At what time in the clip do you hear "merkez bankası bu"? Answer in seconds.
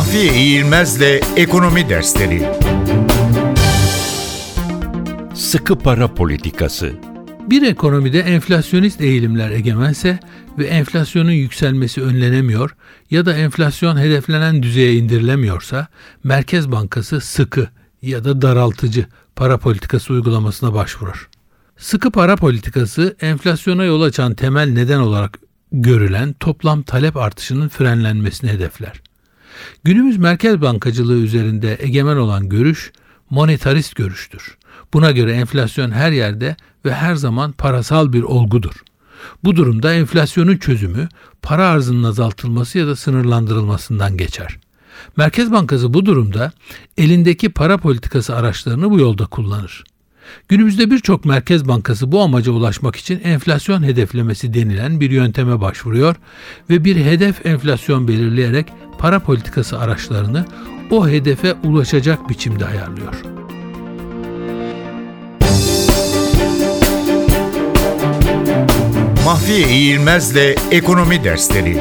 45.16-46.06, 51.24-52.20